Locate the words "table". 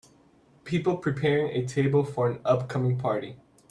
1.63-2.03